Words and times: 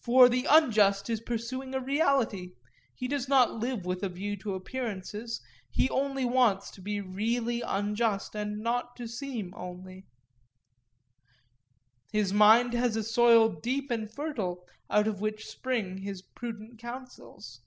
For 0.00 0.28
the 0.28 0.48
unjust 0.50 1.08
is 1.08 1.20
pursuing 1.20 1.72
a 1.72 1.78
reality; 1.80 2.50
he 2.92 3.06
does 3.06 3.28
not 3.28 3.52
live 3.60 3.86
with 3.86 4.02
a 4.02 4.08
view 4.08 4.36
to 4.38 4.54
appearances—he 4.56 5.88
wants 5.92 6.70
to 6.72 6.80
be 6.82 7.00
really 7.00 7.60
unjust 7.60 8.34
and 8.34 8.58
not 8.64 8.96
to 8.96 9.06
seem 9.06 9.54
only:— 9.56 10.04
'His 12.10 12.32
mind 12.32 12.74
has 12.74 12.96
a 12.96 13.04
soil 13.04 13.48
deep 13.48 13.92
and 13.92 14.12
fertile, 14.12 14.66
Out 14.90 15.06
of 15.06 15.20
which 15.20 15.46
spring 15.46 15.98
his 15.98 16.20
prudent 16.20 16.80
counsels. 16.80 17.60